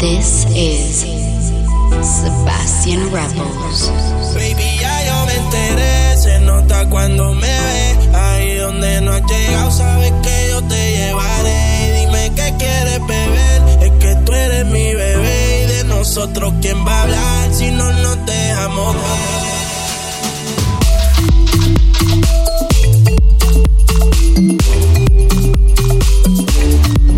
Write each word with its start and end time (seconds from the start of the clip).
This 0.00 0.44
is 0.56 1.06
Sebastian 2.02 3.12
Rebels. 3.12 3.88
Baby, 4.34 4.66
ya 4.80 5.04
yo 5.06 5.26
me 5.26 5.36
enteré, 5.36 6.16
se 6.16 6.40
nota 6.40 6.88
cuando 6.90 7.34
me 7.34 7.46
ve. 7.46 8.16
Ahí 8.16 8.56
donde 8.56 9.00
no 9.02 9.12
has 9.12 9.22
llegado, 9.30 9.70
sabes 9.70 10.12
que 10.24 10.48
yo 10.50 10.60
te 10.64 10.90
llevaré. 10.96 11.86
Y 11.86 12.00
dime 12.00 12.32
qué 12.34 12.52
quieres 12.58 13.06
beber, 13.06 13.62
es 13.80 13.92
que 13.92 14.16
tú 14.24 14.32
eres 14.32 14.66
mi 14.66 14.92
bebé. 14.92 15.62
Y 15.62 15.66
de 15.66 15.84
nosotros, 15.84 16.52
¿quién 16.60 16.84
va 16.84 16.98
a 16.98 17.02
hablar 17.02 17.54
si 17.54 17.70
no 17.70 17.92
nos 17.92 18.26
dejamos 18.26 18.94
ver? 18.94 19.50
thank 23.10 24.62
you 27.00 27.09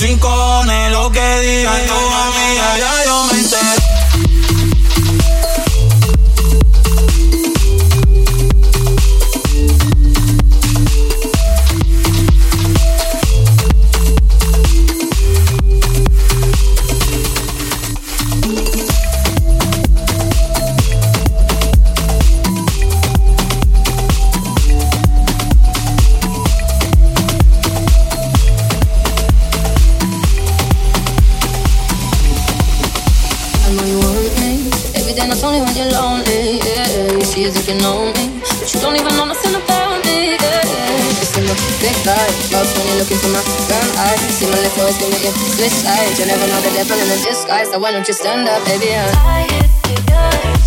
sin 0.00 0.18
lo 0.92 1.12
que 1.12 1.40
digan 1.40 1.86
tus 1.86 2.12
amigas, 2.14 2.78
ya 2.78 3.04
yo 3.04 3.24
me 3.24 3.38
enteré. 3.38 3.79
So 47.70 47.78
why 47.78 47.92
don't 47.92 48.08
you 48.08 48.14
stand 48.14 48.48
up, 48.48 48.64
baby? 48.64 48.86
Yeah. 48.86 49.06
I 49.14 49.42
hit 49.42 49.70
the 50.04 50.59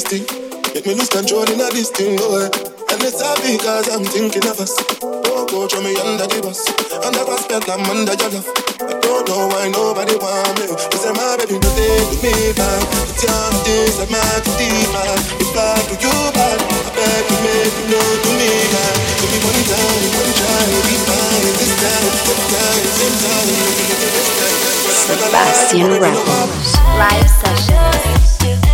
this 0.00 0.24
thing. 0.24 0.24
Make 0.74 0.86
me 0.86 0.94
lose 0.94 1.08
control 1.08 1.44
in 1.50 1.60
a 1.60 1.68
this 1.70 1.90
thing, 1.90 2.16
boy. 2.16 2.48
And 2.90 3.00
it's 3.04 3.20
all 3.20 3.36
because 3.44 3.88
I'm 3.92 4.04
thinking 4.04 4.44
of 4.48 4.60
us. 4.60 4.72
Go 5.00 5.66
me 5.82 5.92
under 6.00 6.24
the 6.24 6.40
bus. 6.40 6.64
I'm 7.68 7.84
under 7.90 8.14
your 8.16 8.30
love. 8.32 8.48
I 8.80 8.96
don't 9.00 9.28
know 9.28 9.48
why 9.50 9.68
nobody 9.68 10.16
want 10.16 10.56
me. 10.56 10.72
My 11.10 11.36
baby, 11.36 11.58
don't 11.58 11.76
take 11.76 12.22
me 12.22 12.32
back. 12.56 12.80
It's 13.12 13.24
that. 14.72 15.20
If 15.36 15.52
I 15.58 15.74
do 15.84 16.06
you 16.06 16.16
I 16.32 16.90
beg 16.96 17.24
you 17.28 17.38
make 17.44 17.74
you 17.76 17.86
know 17.92 18.08
to 18.24 18.30
me 18.40 18.50
try, 20.38 20.64
be 20.86 20.96
fine. 21.04 21.44
This 21.60 21.74
time, 21.76 22.08
this 22.08 22.44
time, 22.48 22.78
time. 23.20 23.50
Sebastian 25.04 25.92
Ramos. 26.00 26.68
Live 26.96 27.28
session. 27.28 28.69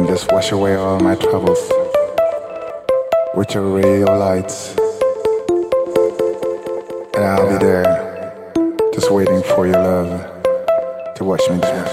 can 0.00 0.08
just 0.08 0.32
wash 0.32 0.50
away 0.50 0.76
all 0.76 0.98
my 1.00 1.14
troubles 1.14 1.60
with 3.34 3.52
your 3.52 3.68
radio 3.68 4.06
lights. 4.18 4.74
And 7.14 7.24
I'll 7.24 7.50
be 7.50 7.58
there, 7.58 8.32
just 8.94 9.10
waiting 9.10 9.42
for 9.42 9.66
your 9.66 9.76
love 9.76 11.14
to 11.16 11.24
wash 11.24 11.46
me 11.50 11.58
drown. 11.58 11.86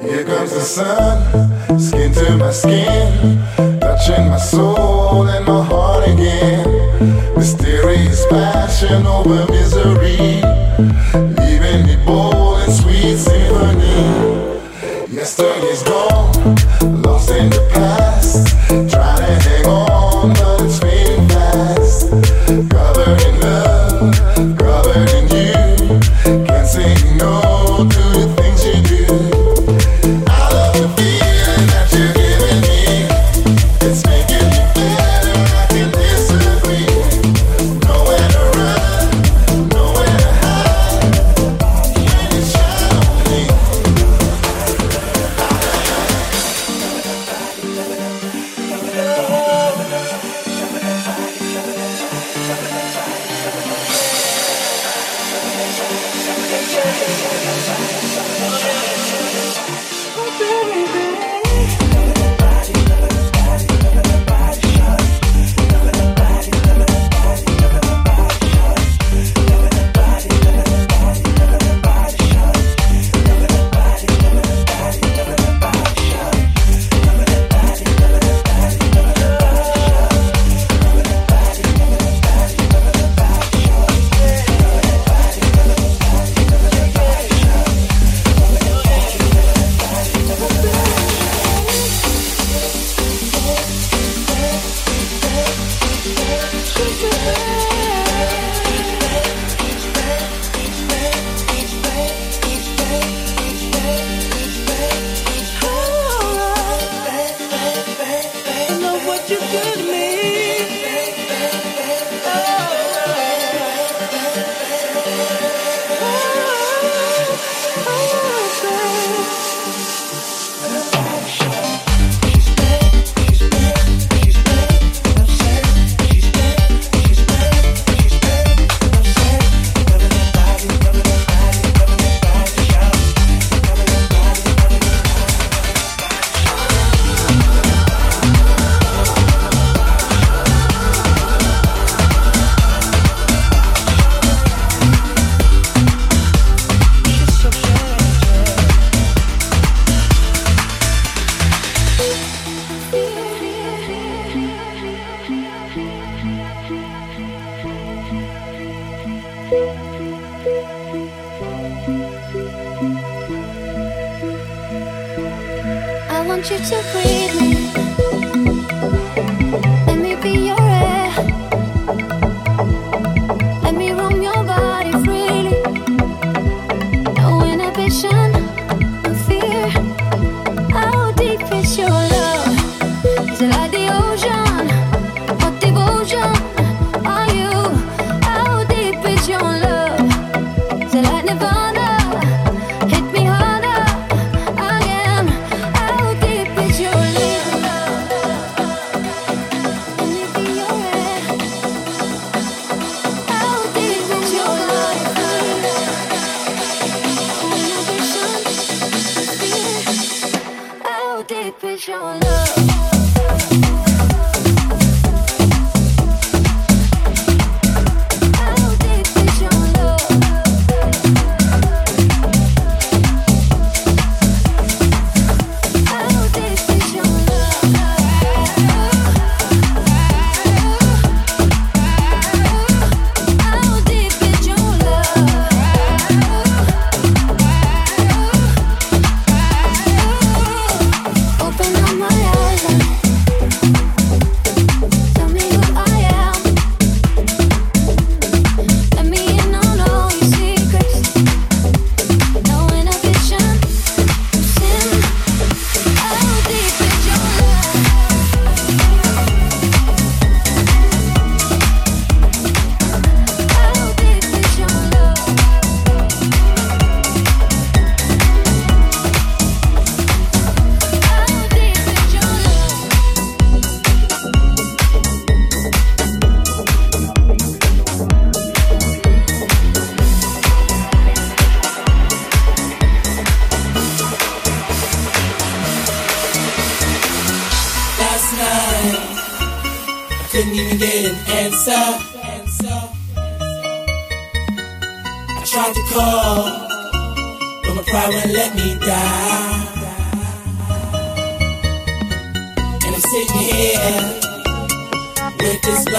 Here 0.00 0.24
comes 0.24 0.52
the 0.52 0.60
sun, 0.60 1.80
skin 1.80 2.12
to 2.12 2.36
my 2.36 2.52
skin, 2.52 3.42
touching 3.80 4.28
my 4.28 4.38
soul 4.38 5.26
and 5.26 5.44
my 5.44 5.64
heart 5.64 6.08
again. 6.08 7.34
Mysterious 7.34 8.24
passion 8.30 9.06
over 9.06 9.44
misery, 9.50 10.40
leaving 11.40 11.86
me 11.86 11.96
bold 12.06 12.60
and 12.60 12.72
sweet 12.72 13.16
symphony. 13.16 14.27
Yesterday 15.28 15.66
is 15.66 15.82
gone. 15.82 16.67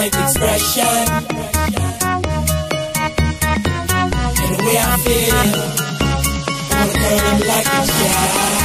life 0.00 0.18
expression. 0.22 0.84
And 4.40 4.50
the 4.54 4.64
way 4.64 4.78
I 4.78 4.96
feel, 5.04 5.34
I 5.34 5.46
wanna 6.70 6.94
curl 7.00 7.26
up 7.30 7.40
like 7.50 7.66
a 7.66 7.86
child. 7.86 8.59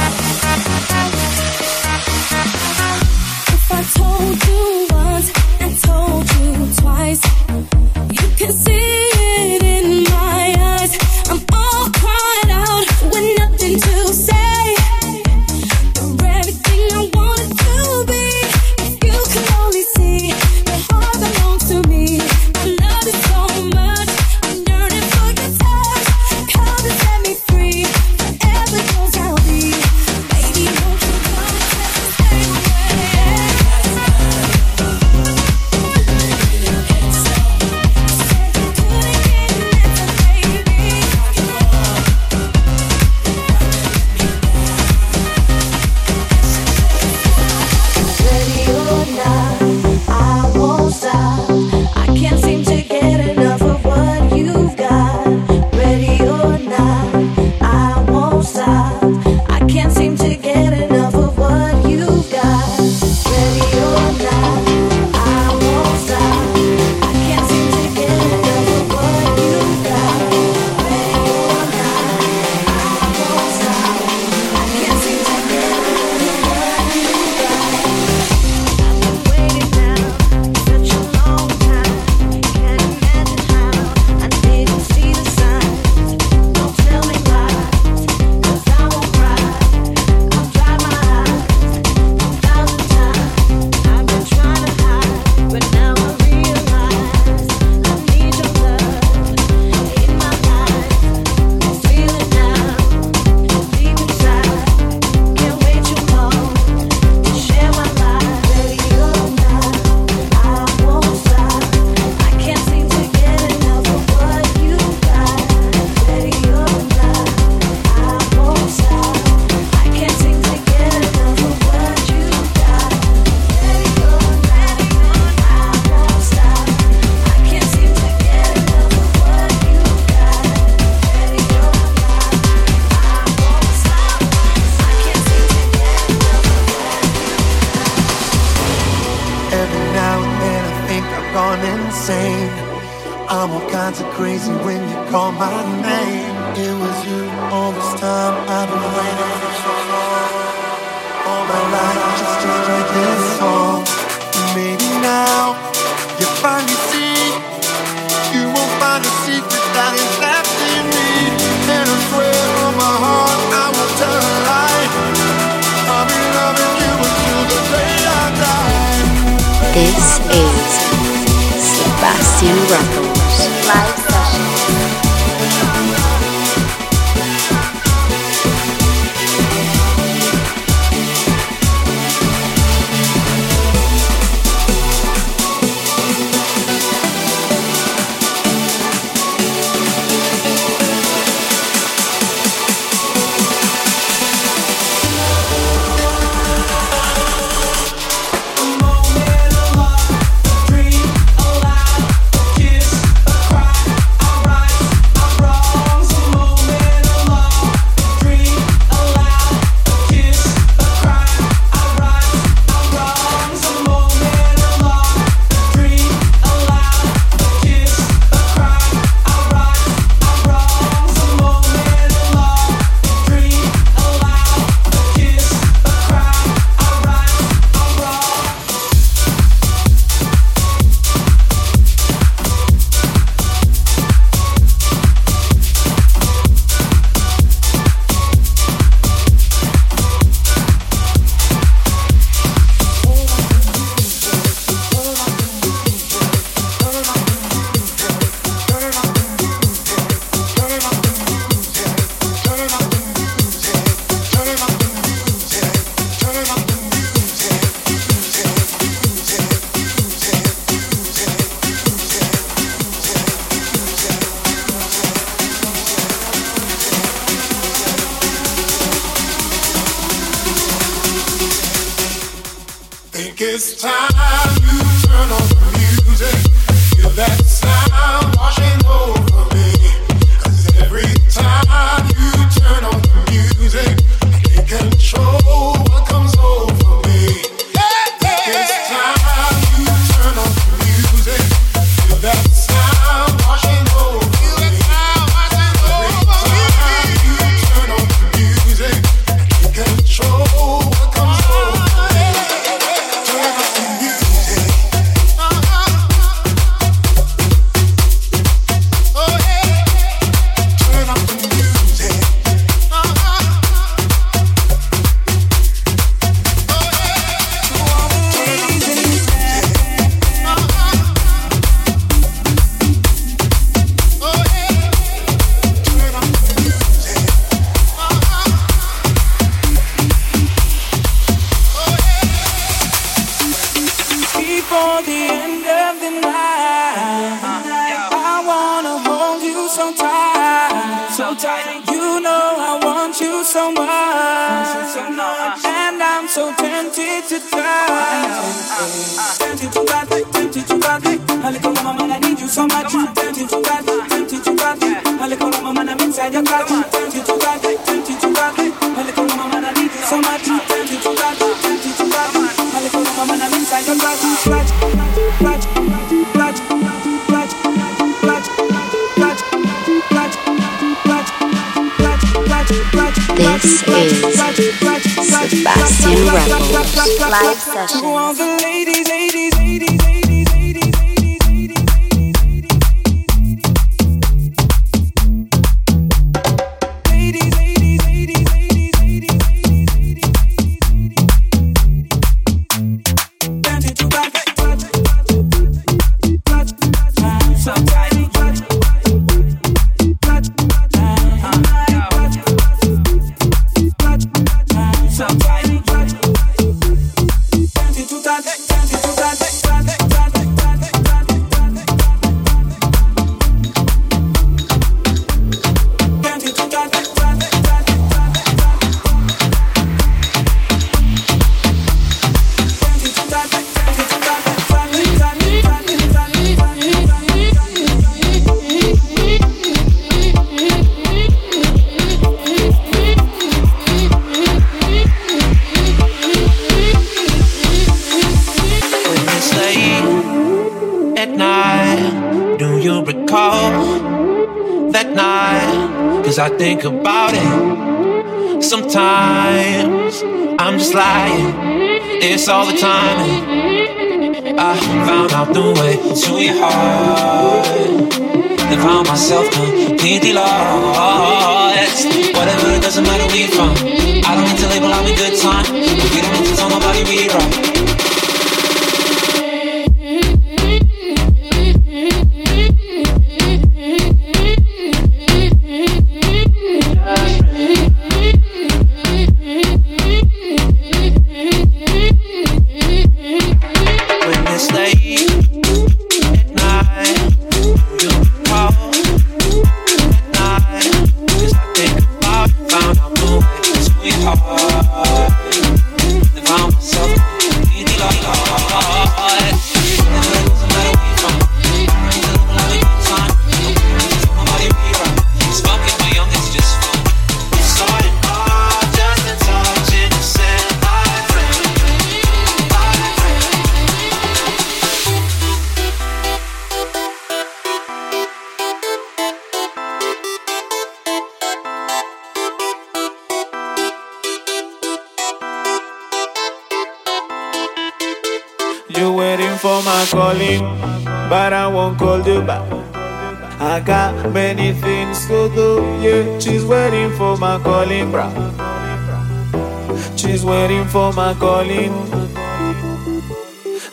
For 540.96 541.12
my 541.12 541.34
calling. 541.34 541.92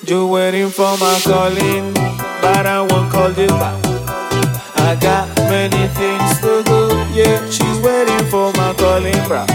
You 0.07 0.27
waiting 0.27 0.69
for 0.69 0.97
my 0.97 1.19
calling, 1.23 1.93
but 2.41 2.65
I 2.65 2.79
won't 2.89 3.11
call 3.11 3.31
you 3.31 3.47
back. 3.47 3.77
I 4.77 4.95
got 5.01 5.27
many 5.37 5.87
things 5.99 6.39
to 6.43 6.63
do. 6.63 6.79
Yeah, 7.19 7.39
she's 7.49 7.79
waiting 7.83 8.25
for 8.31 8.53
my 8.53 8.73
calling, 8.77 9.21
bro. 9.27 9.45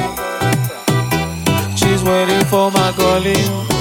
She's 1.74 2.02
waiting 2.04 2.44
for 2.52 2.70
my 2.70 2.92
calling. 2.92 3.77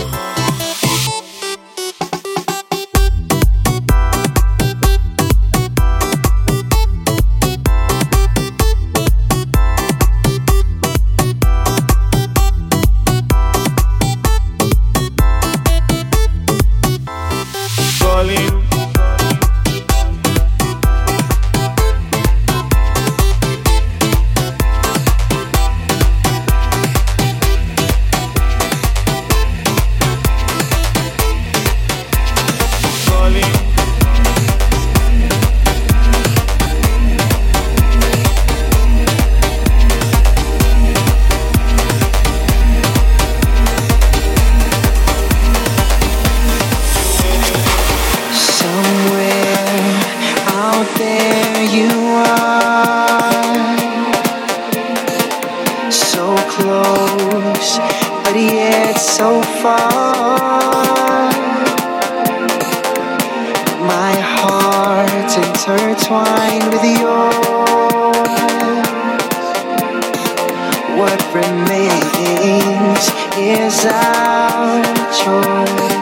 is 73.52 73.86
our 73.86 74.84
choice. 75.22 75.98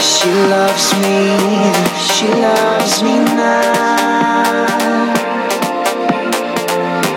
She 0.00 0.30
loves 0.54 0.86
me, 1.02 1.16
she 2.12 2.28
loves 2.28 3.02
me 3.02 3.16
now. 3.18 4.62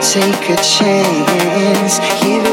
Take 0.02 0.50
a 0.50 0.58
chance, 0.76 2.00
give 2.22 2.45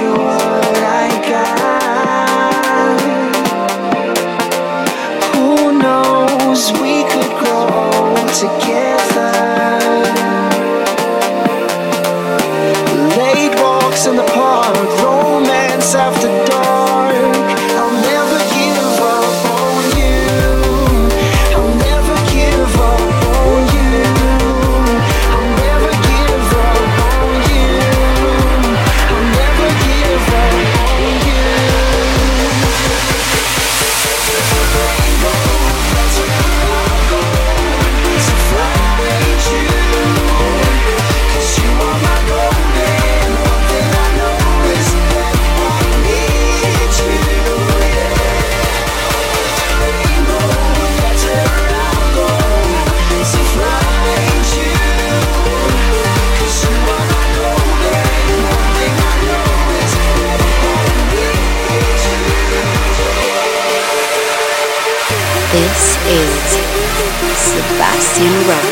Virgin 68.22 68.46
Radio. 68.46 68.71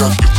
Balenciaga, 0.00 0.29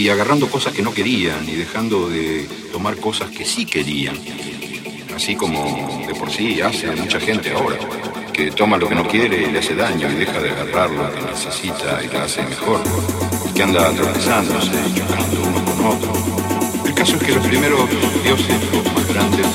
y 0.00 0.08
agarrando 0.08 0.48
cosas 0.48 0.72
que 0.72 0.80
no 0.80 0.94
querían 0.94 1.46
y 1.46 1.52
dejando 1.52 2.08
de 2.08 2.48
tomar 2.72 2.96
cosas 2.96 3.28
que 3.28 3.44
sí 3.44 3.66
querían, 3.66 4.16
así 5.14 5.36
como 5.36 6.06
de 6.06 6.14
por 6.14 6.30
sí 6.30 6.58
hace 6.62 6.90
mucha 6.92 7.20
gente 7.20 7.52
ahora, 7.52 7.76
que 8.32 8.50
toma 8.50 8.78
lo 8.78 8.88
que 8.88 8.94
no 8.94 9.06
quiere 9.06 9.42
y 9.42 9.52
le 9.52 9.58
hace 9.58 9.74
daño 9.74 10.10
y 10.10 10.14
deja 10.14 10.40
de 10.40 10.52
agarrar 10.52 10.90
lo 10.90 11.12
que 11.12 11.20
necesita 11.20 12.02
y 12.02 12.08
la 12.08 12.24
hace 12.24 12.42
mejor, 12.44 12.80
que 13.54 13.62
anda 13.62 13.90
atravesándose 13.90 14.72
chocando 14.94 15.42
uno 15.42 15.64
con 15.66 15.86
otro. 15.86 16.12
El 16.86 16.94
caso 16.94 17.16
es 17.16 17.22
que 17.22 17.34
los 17.34 17.46
primeros 17.46 17.80
dioses, 18.24 18.56
los 18.72 18.94
más 18.94 19.06
grandes, 19.06 19.46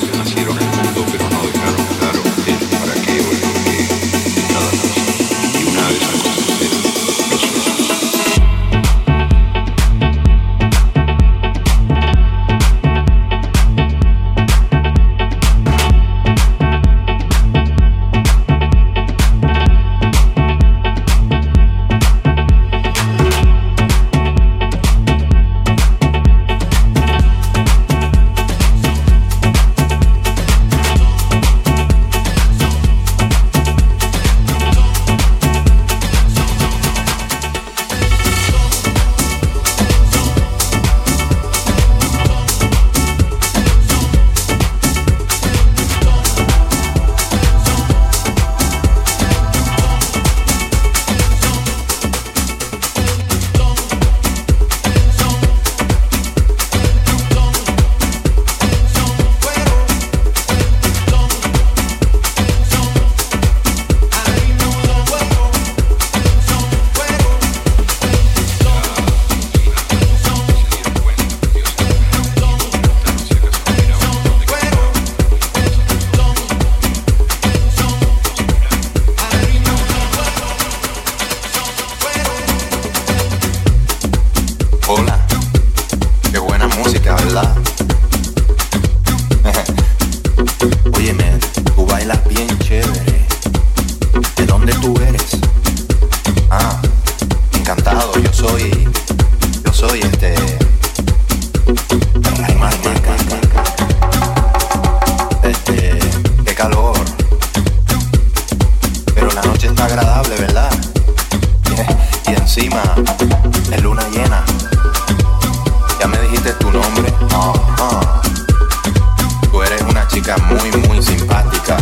muy, 120.34 120.72
muy 120.88 121.00
simpática. 121.00 121.76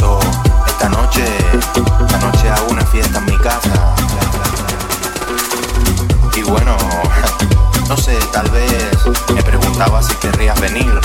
Yo, 0.00 0.18
esta 0.66 0.88
noche, 0.88 1.22
esta 2.06 2.18
noche 2.18 2.48
hago 2.48 2.68
una 2.70 2.84
fiesta 2.86 3.18
en 3.18 3.24
mi 3.26 3.36
casa. 3.36 3.94
Y 6.34 6.42
bueno, 6.44 6.74
no 7.88 7.96
sé, 7.96 8.16
tal 8.32 8.48
vez 8.50 8.96
me 9.34 9.42
preguntaba 9.42 10.02
si 10.02 10.14
querrías 10.14 10.58
venir. 10.60 10.98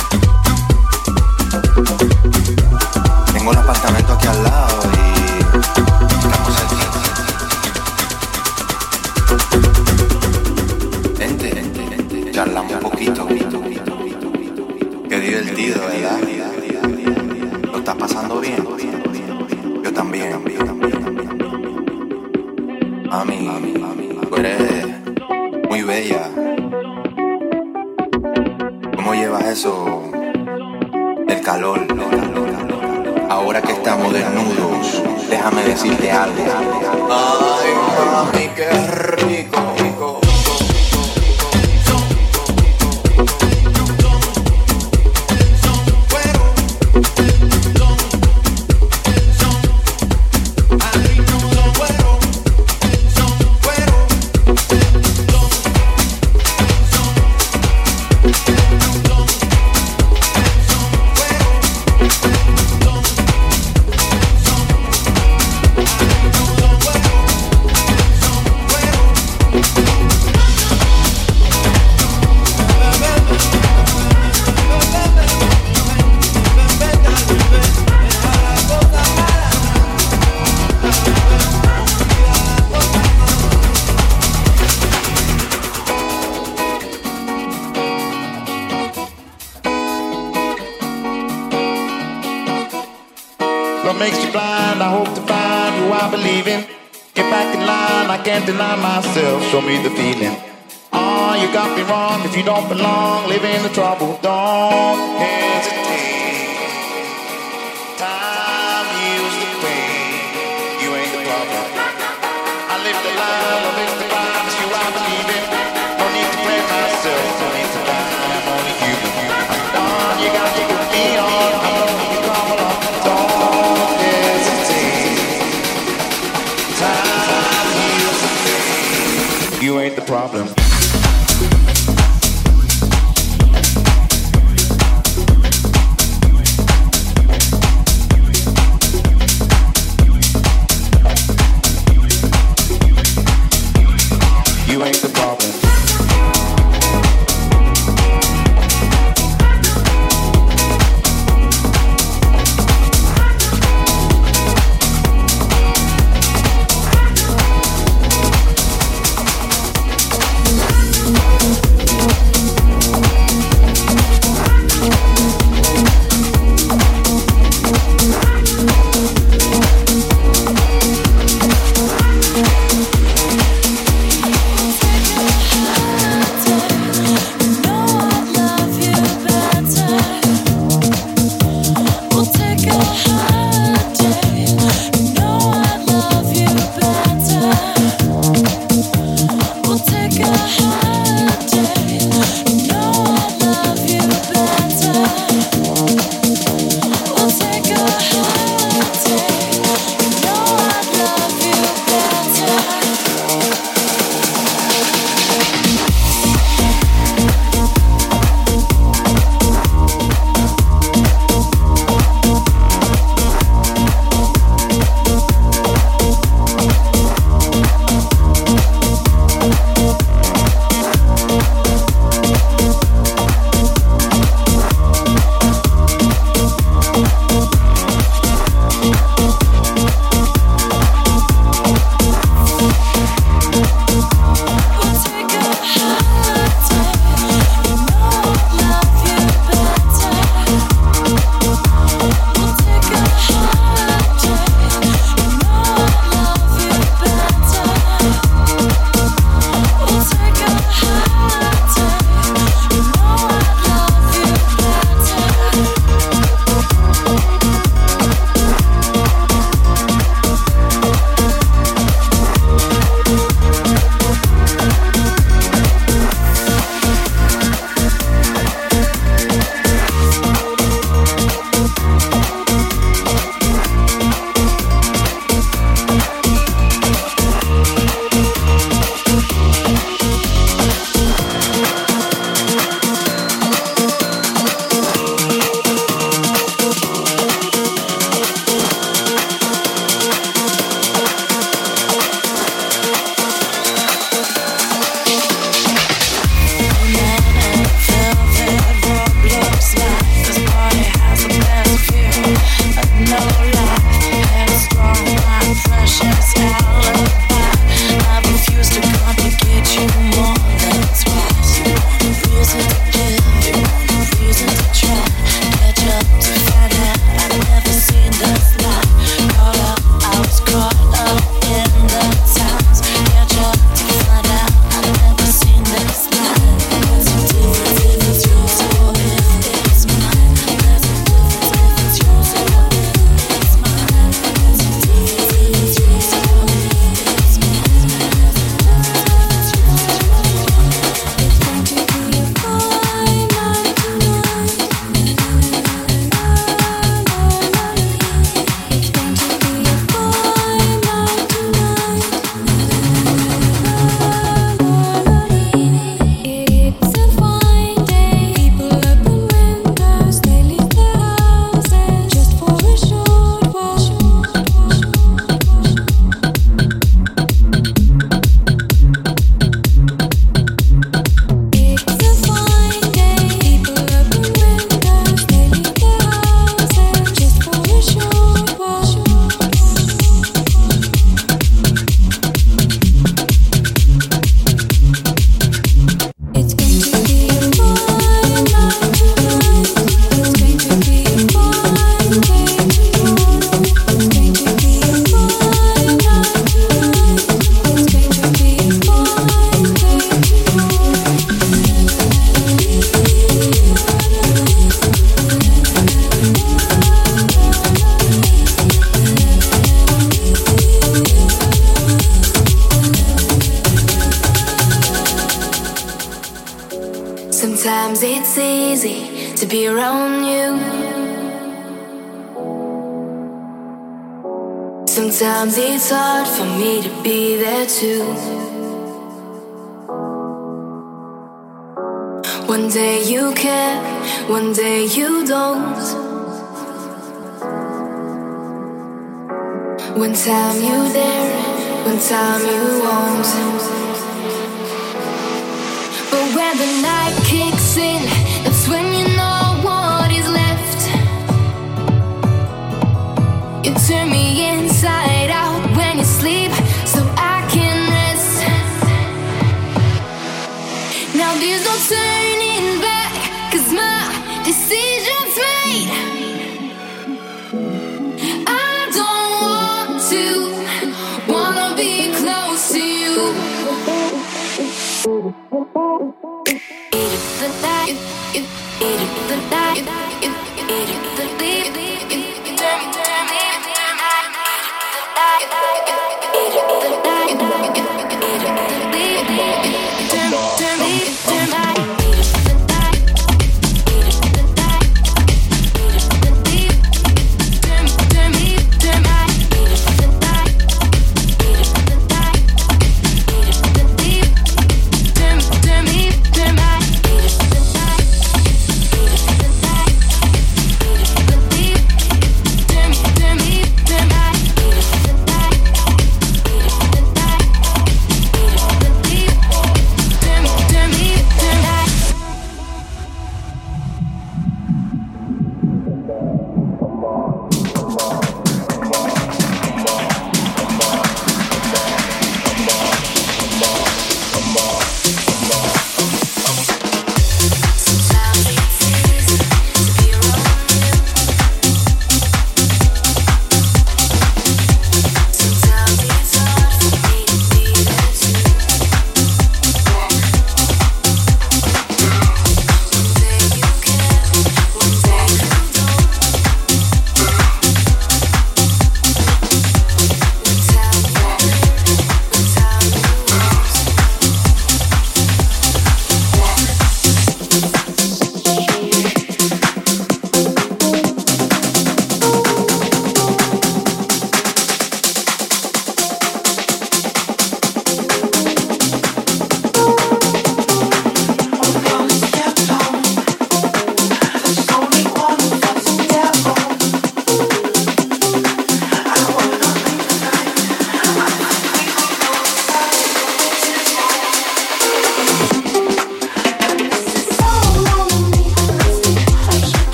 Yeah. 145.63 145.86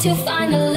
to 0.00 0.14
find 0.14 0.54
a 0.54 0.69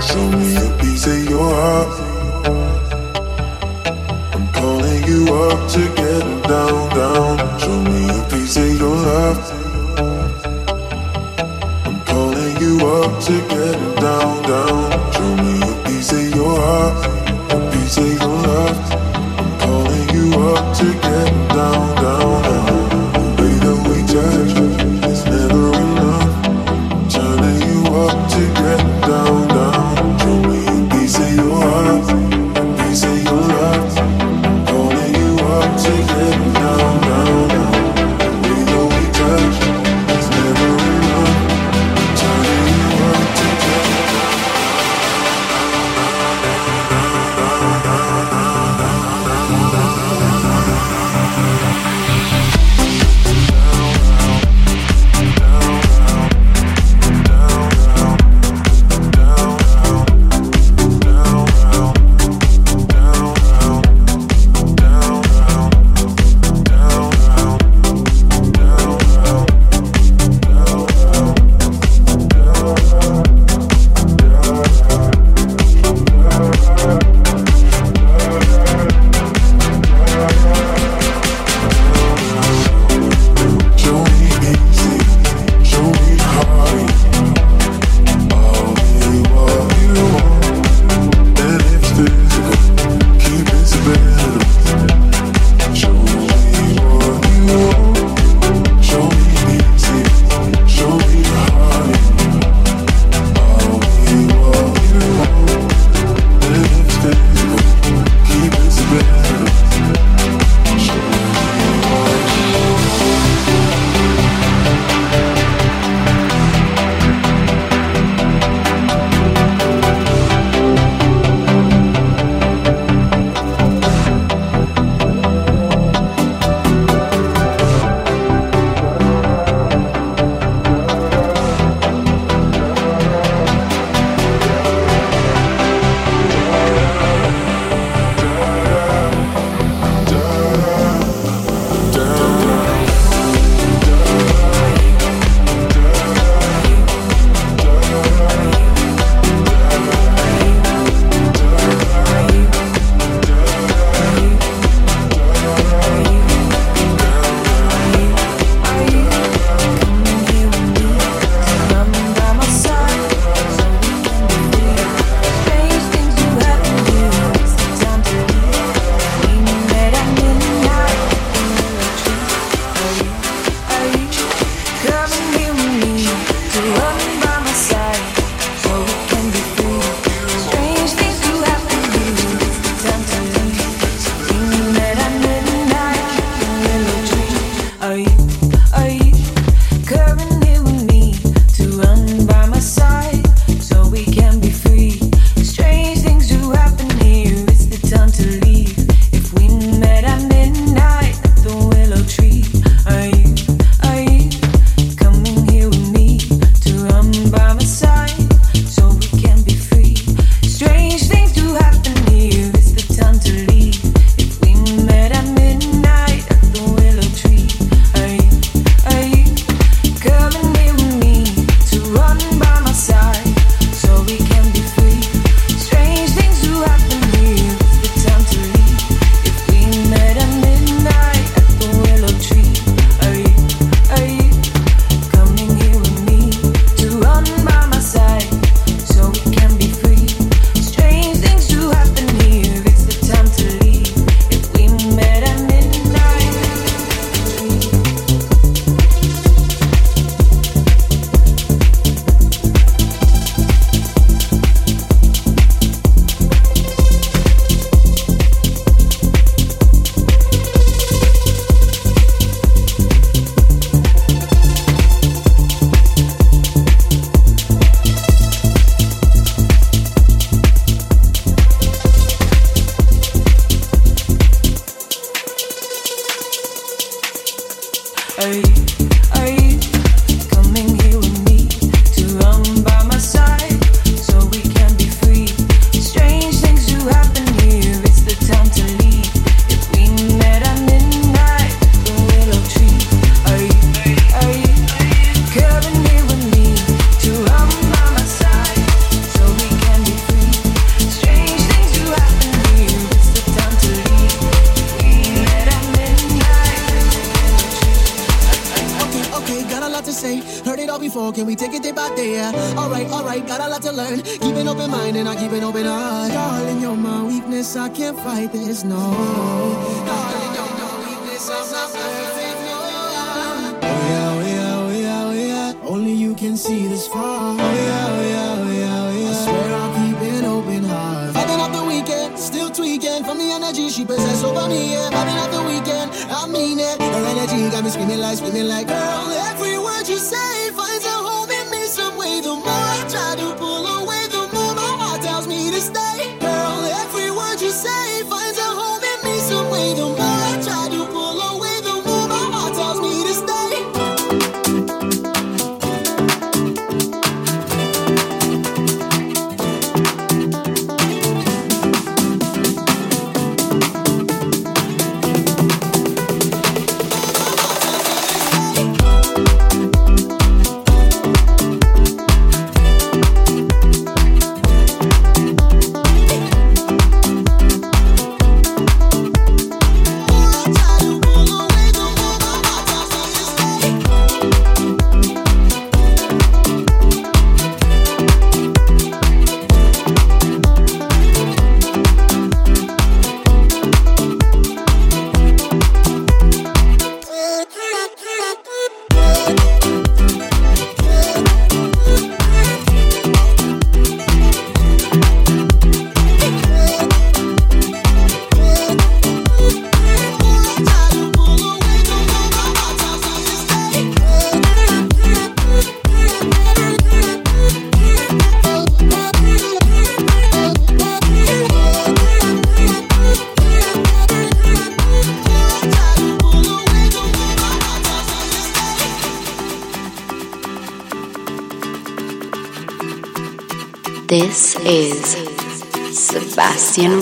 Show 0.00 0.30
me 0.30 0.56
a 0.56 0.78
piece 0.78 1.06
of 1.06 1.24
your 1.28 1.50
heart. 1.54 2.00
I'm 4.34 4.46
calling 4.52 5.04
you 5.04 5.24
up 5.34 5.70
to 5.70 5.80
get 5.94 6.24
down, 6.46 6.88
down. 6.90 7.58
Show 7.58 7.80
me 7.82 8.08
a 8.10 8.22
piece 8.28 8.56
of 8.58 8.78
your 8.78 8.94
love. 8.94 9.38
I'm 11.86 12.04
calling 12.04 12.56
you 12.60 12.86
up 12.86 13.22
to 13.24 13.40
get 13.48 13.78
down, 13.98 14.42
down. 14.42 15.12
Show 15.12 15.36
me 15.42 15.62
a 15.62 15.84
piece 15.86 16.12
of 16.12 16.34
your 16.34 16.60
heart, 16.60 17.06
a 17.52 17.70
piece 17.72 17.96
of 17.96 18.06
your 18.06 18.36
love. 18.48 18.78
I'm 19.38 19.58
calling 19.58 20.08
you 20.10 20.26
up 20.50 20.76
to 20.76 20.92
get 20.92 21.48
down. 21.54 21.95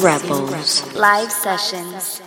Rebels. 0.05 0.85
Live 0.95 1.33
sessions. 1.33 2.24